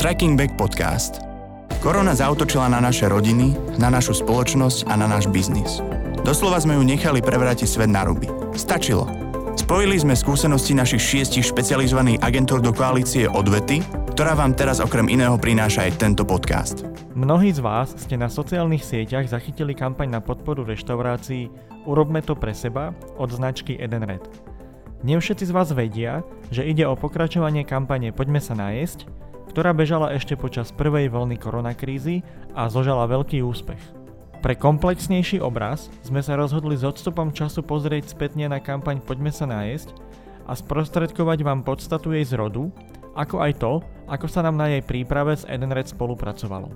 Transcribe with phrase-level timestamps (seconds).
[0.00, 1.20] Striking Back Podcast.
[1.84, 5.84] Korona zautočila na naše rodiny, na našu spoločnosť a na náš biznis.
[6.24, 8.24] Doslova sme ju nechali prevrátiť svet na ruby.
[8.56, 9.04] Stačilo.
[9.60, 13.84] Spojili sme skúsenosti našich šiestich špecializovaných agentúr do koalície Odvety,
[14.16, 16.80] ktorá vám teraz okrem iného prináša aj tento podcast.
[17.12, 21.52] Mnohí z vás ste na sociálnych sieťach zachytili kampaň na podporu reštaurácií
[21.84, 24.24] Urobme to pre seba od značky Edenred.
[25.04, 30.14] Nie všetci z vás vedia, že ide o pokračovanie kampane Poďme sa najesť, ktorá bežala
[30.14, 32.22] ešte počas prvej vlny koronakrízy
[32.54, 33.82] a zožala veľký úspech.
[34.40, 39.44] Pre komplexnejší obraz sme sa rozhodli s odstupom času pozrieť spätne na kampaň Poďme sa
[39.50, 39.92] nájsť
[40.46, 42.70] a sprostredkovať vám podstatu jej zrodu,
[43.18, 43.72] ako aj to,
[44.06, 46.70] ako sa nám na jej príprave s Edenred spolupracovalo.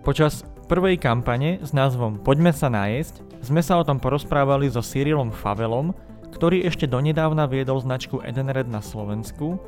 [0.00, 5.34] Počas prvej kampane s názvom Poďme sa nájsť sme sa o tom porozprávali so Cyrilom
[5.34, 5.92] Favelom,
[6.30, 9.58] ktorý ešte donedávna viedol značku Edenred na Slovensku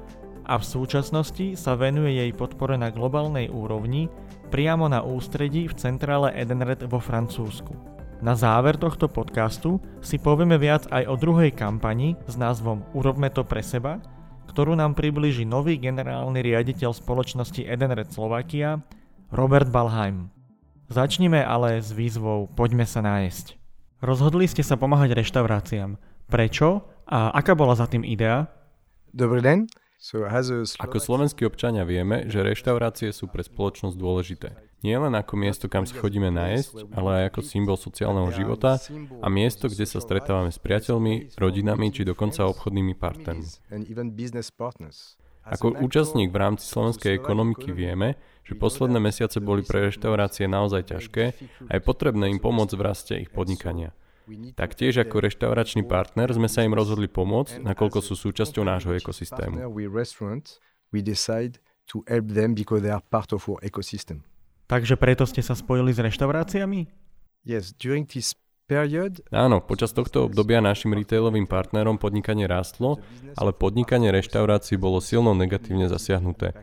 [0.47, 4.11] a v súčasnosti sa venuje jej podpore na globálnej úrovni
[4.53, 7.73] priamo na ústredí v centrále Edenred vo Francúzsku.
[8.23, 13.43] Na záver tohto podcastu si povieme viac aj o druhej kampani s názvom Urobme to
[13.43, 13.99] pre seba,
[14.47, 18.79] ktorú nám priblíži nový generálny riaditeľ spoločnosti Edenred Slovakia,
[19.35, 20.31] Robert Balheim.
[20.93, 23.59] Začnime ale s výzvou Poďme sa nájsť.
[24.05, 25.97] Rozhodli ste sa pomáhať reštauráciám.
[26.29, 28.47] Prečo a aká bola za tým idea?
[29.11, 29.82] Dobrý deň.
[30.83, 34.49] Ako slovenskí občania vieme, že reštaurácie sú pre spoločnosť dôležité.
[34.83, 38.83] Nie len ako miesto, kam si chodíme nájsť, ale aj ako symbol sociálneho života
[39.23, 43.47] a miesto, kde sa stretávame s priateľmi, rodinami či dokonca obchodnými partnermi.
[45.43, 51.25] Ako účastník v rámci slovenskej ekonomiky vieme, že posledné mesiace boli pre reštaurácie naozaj ťažké
[51.71, 53.95] a je potrebné im pomôcť v raste ich podnikania.
[54.55, 59.63] Taktiež ako reštauračný partner sme sa im rozhodli pomôcť, nakoľko sú súčasťou nášho ekosystému.
[64.71, 66.89] Takže preto ste sa spojili s reštauráciami?
[69.35, 73.03] Áno, počas tohto obdobia našim retailovým partnerom podnikanie rástlo,
[73.37, 76.57] ale podnikanie reštaurácií bolo silno negatívne zasiahnuté.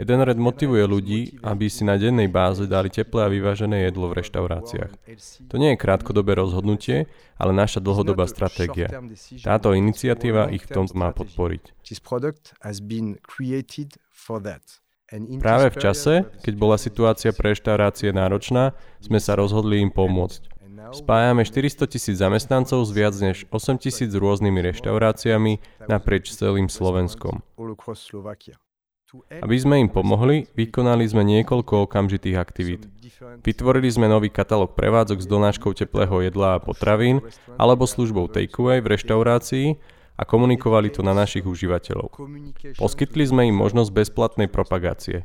[0.00, 4.96] Edenred motivuje ľudí, aby si na dennej báze dali teplé a vyvážené jedlo v reštauráciách.
[5.52, 7.04] To nie je krátkodobé rozhodnutie,
[7.36, 8.88] ale naša dlhodobá stratégia.
[9.44, 11.76] Táto iniciatíva ich v tom má podporiť.
[15.42, 18.72] Práve v čase, keď bola situácia pre reštaurácie náročná,
[19.04, 20.60] sme sa rozhodli im pomôcť.
[20.96, 25.60] Spájame 400 tisíc zamestnancov s viac než 8 tisíc rôznymi reštauráciami
[25.92, 27.44] naprieč celým Slovenskom.
[29.42, 32.86] Aby sme im pomohli, vykonali sme niekoľko okamžitých aktivít.
[33.44, 37.20] Vytvorili sme nový katalóg prevádzok s donáškou teplého jedla a potravín
[37.58, 39.66] alebo službou takeaway v reštaurácii
[40.20, 42.12] a komunikovali to na našich užívateľov.
[42.76, 45.24] Poskytli sme im možnosť bezplatnej propagácie.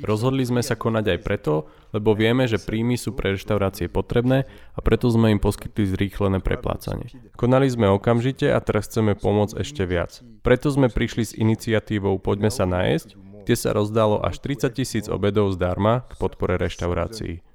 [0.00, 4.78] Rozhodli sme sa konať aj preto, lebo vieme, že príjmy sú pre reštaurácie potrebné a
[4.80, 7.12] preto sme im poskytli zrýchlené preplácanie.
[7.36, 10.24] Konali sme okamžite a teraz chceme pomôcť ešte viac.
[10.40, 15.54] Preto sme prišli s iniciatívou Poďme sa najesť, kde sa rozdalo až 30 tisíc obedov
[15.54, 17.46] zdarma k podpore reštaurácií.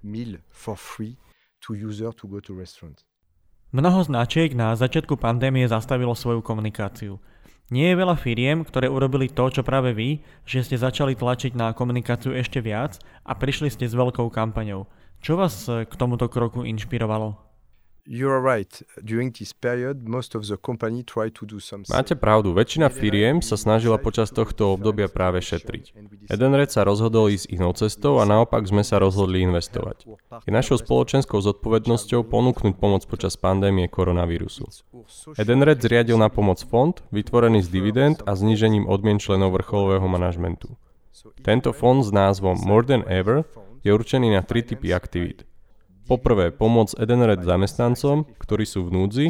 [3.76, 7.20] Mnoho značiek na začiatku pandémie zastavilo svoju komunikáciu.
[7.72, 11.76] Nie je veľa firiem, ktoré urobili to, čo práve vy, že ste začali tlačiť na
[11.76, 12.96] komunikáciu ešte viac
[13.28, 14.88] a prišli ste s veľkou kampaňou.
[15.20, 17.51] Čo vás k tomuto kroku inšpirovalo?
[21.94, 25.94] Máte pravdu, väčšina firiem sa snažila počas tohto obdobia práve šetriť.
[26.34, 30.10] Edenred sa rozhodol ísť inou cestou a naopak sme sa rozhodli investovať.
[30.50, 34.66] Je našou spoločenskou zodpovednosťou ponúknuť pomoc počas pandémie koronavírusu.
[35.38, 40.74] Edenred zriadil na pomoc fond, vytvorený z dividend a znížením odmien členov vrcholového manažmentu.
[41.46, 43.46] Tento fond s názvom More Than Ever
[43.86, 45.46] je určený na tri typy aktivít–
[46.12, 49.26] Poprvé, pomoc Edenred zamestnancom, ktorí sú v núdzi,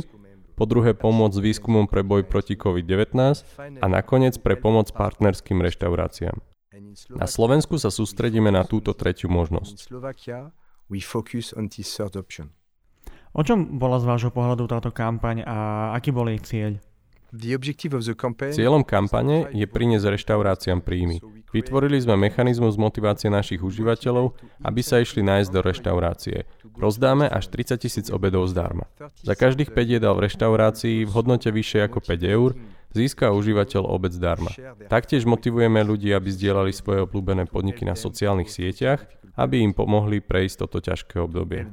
[0.58, 3.14] po druhé pomoc s výskumom pre boj proti COVID-19
[3.78, 6.42] a nakoniec pre pomoc partnerským reštauráciám.
[7.14, 9.94] Na Slovensku sa sústredíme na túto tretiu možnosť.
[13.32, 15.58] O čom bola z vášho pohľadu táto kampaň a
[15.94, 16.72] aký bol jej cieľ?
[18.52, 21.24] Cieľom kampane je priniesť reštauráciám príjmy.
[21.56, 26.38] Vytvorili sme mechanizmus motivácie našich užívateľov, aby sa išli nájsť do reštaurácie.
[26.76, 28.88] Rozdáme až 30 tisíc obedov zdarma.
[29.24, 32.52] Za každých 5 jedál v reštaurácii v hodnote vyššie ako 5 eur
[32.92, 34.52] získa užívateľ obed zdarma.
[34.92, 39.08] Taktiež motivujeme ľudí, aby zdieľali svoje obľúbené podniky na sociálnych sieťach,
[39.40, 41.68] aby im pomohli prejsť toto ťažké obdobie.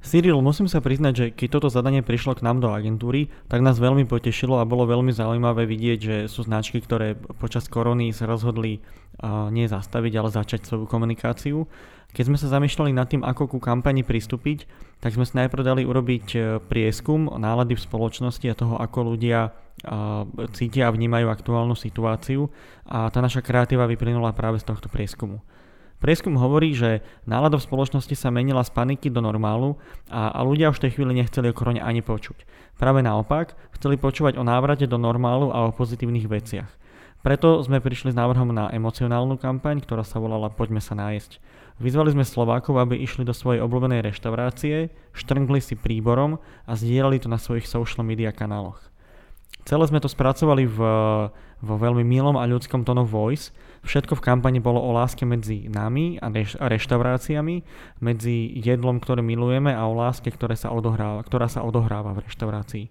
[0.00, 3.76] Cyril, musím sa priznať, že keď toto zadanie prišlo k nám do agentúry, tak nás
[3.76, 8.80] veľmi potešilo a bolo veľmi zaujímavé vidieť, že sú značky, ktoré počas korony sa rozhodli
[8.80, 11.68] uh, nie zastaviť, ale začať svoju komunikáciu.
[12.16, 14.64] Keď sme sa zamýšľali nad tým, ako ku kampani pristúpiť,
[15.04, 19.54] tak sme sa najprv dali urobiť e, prieskum nálady v spoločnosti a toho, ako ľudia
[20.52, 22.52] cítia a vnímajú aktuálnu situáciu
[22.84, 25.40] a tá naša kreatíva vyplynula práve z tohto prieskumu.
[26.00, 29.76] Prieskum hovorí, že nálada v spoločnosti sa menila z paniky do normálu
[30.08, 32.40] a, a ľudia už v tej chvíli nechceli o korone ani počuť.
[32.80, 36.72] Práve naopak, chceli počúvať o návrate do normálu a o pozitívnych veciach.
[37.20, 41.36] Preto sme prišli s návrhom na emocionálnu kampaň, ktorá sa volala Poďme sa nájsť.
[41.76, 47.28] Vyzvali sme Slovákov, aby išli do svojej obľúbenej reštaurácie, štrngli si príborom a zdieľali to
[47.28, 48.80] na svojich social media kanáloch.
[49.68, 50.78] Celé sme to spracovali v,
[51.60, 56.20] vo veľmi milom a ľudskom tónu voice, Všetko v kampani bolo o láske medzi nami
[56.20, 57.64] a, reš- a reštauráciami,
[58.04, 62.84] medzi jedlom, ktoré milujeme a o láske, ktoré sa odohráva, ktorá sa odohráva v reštaurácii.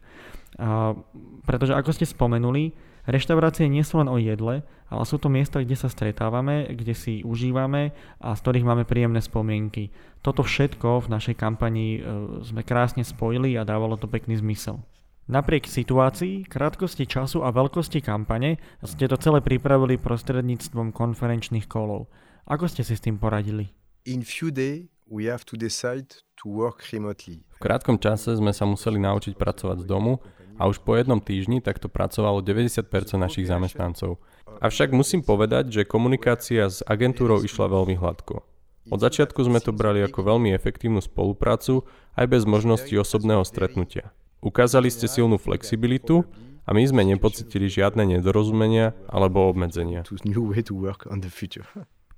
[0.57, 0.97] A,
[1.45, 2.73] pretože ako ste spomenuli,
[3.05, 7.13] reštaurácie nie sú len o jedle, ale sú to miesta, kde sa stretávame, kde si
[7.21, 9.93] užívame a z ktorých máme príjemné spomienky.
[10.25, 11.99] Toto všetko v našej kampani e,
[12.41, 14.81] sme krásne spojili a dávalo to pekný zmysel.
[15.29, 22.09] Napriek situácii, krátkosti času a veľkosti kampane ste to celé pripravili prostredníctvom konferenčných kolov.
[22.49, 23.69] Ako ste si s tým poradili?
[24.09, 26.09] In few day we have to decide
[26.41, 27.45] to work remotely.
[27.45, 30.17] V krátkom čase sme sa museli naučiť pracovať z domu
[30.57, 32.89] a už po jednom týždni takto pracovalo 90%
[33.21, 34.17] našich zamestnancov.
[34.65, 38.41] Avšak musím povedať, že komunikácia s agentúrou išla veľmi hladko.
[38.89, 41.85] Od začiatku sme to brali ako veľmi efektívnu spoluprácu
[42.17, 44.09] aj bez možnosti osobného stretnutia.
[44.39, 46.23] Ukázali ste silnú flexibilitu
[46.63, 50.07] a my sme nepocitili žiadne nedorozumenia alebo obmedzenia.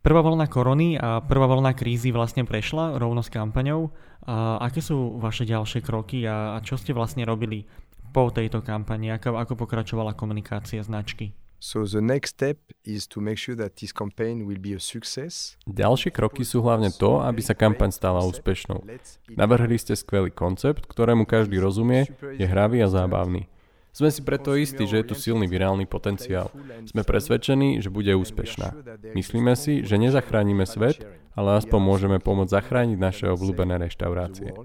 [0.02, 3.94] Prvá vlna korony a prvá vlna krízy vlastne prešla rovno s kampaňou.
[4.26, 7.66] A aké sú vaše ďalšie kroky a čo ste vlastne robili
[8.14, 9.14] po tejto kampani?
[9.18, 11.34] Ako, ako pokračovala komunikácia značky?
[11.62, 15.54] So the next step is to make sure that this campaign will be a success.
[15.70, 18.82] Ďalšie kroky sú hlavne to, aby sa kampaň stala úspešnou.
[19.30, 23.46] Navrhli ste skvelý koncept, ktorému každý rozumie, je hravý a zábavný.
[23.94, 26.50] Sme si preto istí, že je tu silný virálny potenciál.
[26.90, 28.98] Sme presvedčení, že bude úspešná.
[29.14, 31.06] Myslíme si, že nezachránime svet,
[31.38, 34.58] ale aspoň môžeme pomôcť zachrániť naše obľúbené reštaurácie.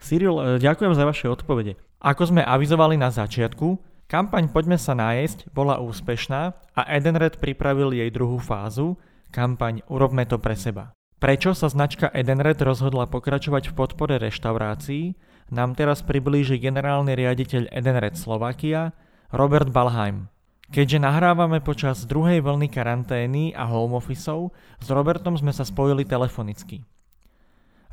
[0.00, 1.76] Cyril, eh, ďakujem za vaše odpovede.
[2.00, 6.42] Ako sme avizovali na začiatku, Kampaň Poďme sa nájsť bola úspešná
[6.74, 8.98] a Edenred pripravil jej druhú fázu,
[9.30, 10.90] kampaň Urobme to pre seba.
[11.22, 15.14] Prečo sa značka Edenred rozhodla pokračovať v podpore reštaurácií,
[15.54, 18.90] nám teraz priblíži generálny riaditeľ Edenred Slovakia,
[19.30, 20.26] Robert Balheim.
[20.74, 24.50] Keďže nahrávame počas druhej vlny karantény a home officeov,
[24.82, 26.82] s Robertom sme sa spojili telefonicky.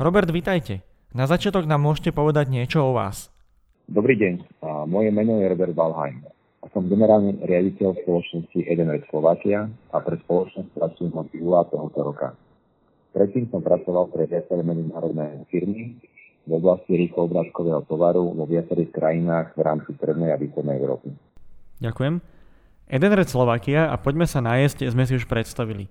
[0.02, 0.82] Robert, vitajte.
[1.14, 3.30] Na začiatok nám môžete povedať niečo o vás.
[3.88, 4.60] Dobrý deň,
[4.92, 6.20] moje meno je Robert Valheim.
[6.60, 12.36] A som generálny riaditeľ spoločnosti Edenred Slovakia a pre spoločnosť pracujem od júla tohoto roka.
[13.16, 15.96] Predtým som pracoval pre viaceré medzinárodné firmy
[16.44, 21.16] v oblasti rýchloobrázkového tovaru vo viacerých krajinách v rámci Strednej a Východnej Európy.
[21.80, 22.20] Ďakujem.
[22.92, 25.88] Edenred Slovakia a poďme sa najesť, sme si už predstavili.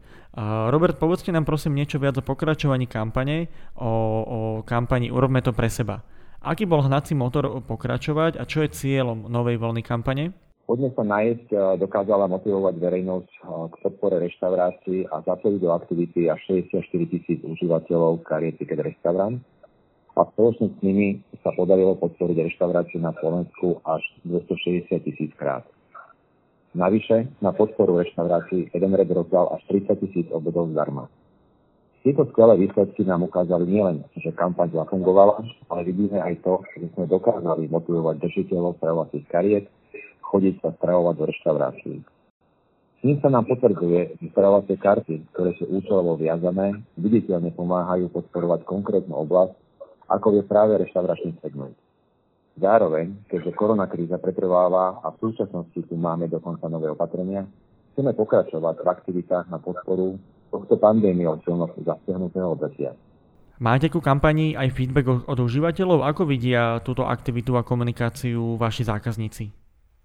[0.69, 3.49] Robert, povedzte nám prosím niečo viac o pokračovaní kampane,
[3.81, 3.89] o,
[4.21, 4.39] o
[4.69, 6.05] kampani Urobme to pre seba.
[6.47, 10.31] Aký bol hnací motor pokračovať a čo je cieľom novej vlny kampane?
[10.63, 11.51] Poďme sa nájsť
[11.83, 13.31] dokázala motivovať verejnosť
[13.67, 16.39] k podpore reštaurácií a zapojiť do aktivity až
[16.71, 19.43] 64 tisíc užívateľov kariet Ticket Restaurant
[20.15, 25.67] a spoločne s nimi sa podarilo podporiť reštaurácie na Slovensku až 260 tisíc krát.
[26.79, 31.11] Navyše, na podporu reštaurácií Edenred rozdal až 30 tisíc obodov zdarma.
[32.07, 35.43] Tieto skvelé výsledky nám ukázali nielen, že kampaň zafungovala,
[35.77, 39.69] ale vidíme aj to, že sme dokázali motivovať držiteľov stravovacích kariet
[40.25, 41.97] chodiť sa stravovať do reštaurácií.
[42.97, 48.65] S tým sa nám potvrdzuje, že stravovacie karty, ktoré sú účelovo viazané, viditeľne pomáhajú podporovať
[48.65, 49.53] konkrétnu oblasť,
[50.09, 51.77] ako je práve reštauračný segment.
[52.57, 57.45] Zároveň, keďže koronakríza pretrváva a v súčasnosti tu máme dokonca nové opatrenia,
[57.93, 60.17] chceme pokračovať v aktivitách na podporu
[60.49, 62.97] tohto pandémiou silno zasiahnutého odvetvia.
[63.57, 66.05] Máte ku kampani aj feedback od užívateľov?
[66.05, 69.49] Ako vidia túto aktivitu a komunikáciu vaši zákazníci?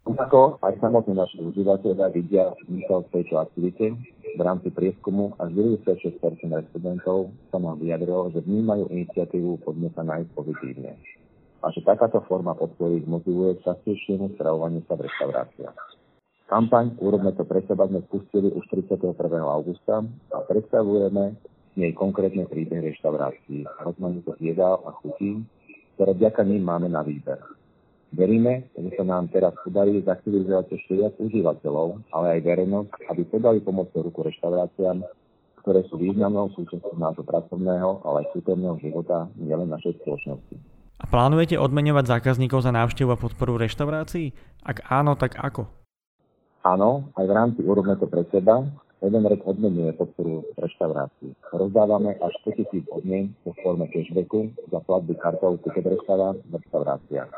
[0.07, 3.91] Ako aj samotní naši užívateľia vidia zmysel tejto aktivity.
[4.39, 10.29] V rámci prieskumu až 96% respondentov sa nám vyjadrilo, že vnímajú iniciatívu Poďme sa nájsť
[10.31, 10.95] pozitívne
[11.61, 15.77] a že takáto forma podpory motivuje k častejšiemu stravovaniu sa v reštauráciách.
[16.49, 19.15] Kampaň Urobme to pre seba sme spustili už 31.
[19.43, 21.35] augusta a predstavujeme
[21.79, 25.43] nej konkrétne príbeh reštaurácií, rozmanitých jedál a chutí,
[25.95, 27.39] ktoré vďaka ním máme na výber.
[28.11, 33.63] Veríme, že sa nám teraz podarí zaktivizovať ešte viac užívateľov, ale aj verejnosť, aby podali
[33.63, 34.99] pomocnú ruku reštauráciám,
[35.63, 40.59] ktoré sú významnou súčasťou nášho pracovného, ale aj súkromného života nielen našej spoločnosti.
[41.01, 44.35] A plánujete odmeňovať zákazníkov za návštevu a podporu reštaurácií?
[44.61, 45.65] Ak áno, tak ako?
[46.61, 48.61] Áno, aj v rámci Urobme to pre seba
[49.01, 51.33] Jeden rek odmenuje podporu reštaurácií.
[51.49, 57.31] Rozdávame až 100 tisíc odmien vo forme cashbacku za platby kartou Ticket Restaurant v reštauráciách.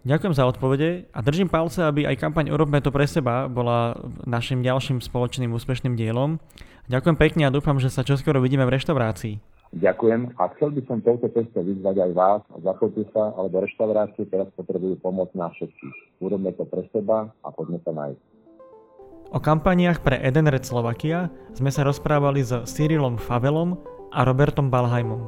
[0.00, 4.64] Ďakujem za odpovede a držím palce, aby aj kampaň Urobme to pre seba bola našim
[4.64, 6.40] ďalším spoločným úspešným dielom.
[6.88, 9.34] Ďakujem pekne a dúfam, že sa čoskoro vidíme v reštaurácii.
[9.76, 14.50] Ďakujem a chcel by som touto cestou vyzvať aj vás, zapojte sa, alebo reštaurácie teraz
[14.58, 16.20] potrebujú pomoc na všetkých.
[16.20, 18.39] Urobme to pre seba a poďme sa nájsť.
[19.30, 23.78] O kampaniách pre Edenred Slovakia sme sa rozprávali s Cyrilom Favelom
[24.10, 25.22] a Robertom Balheimom.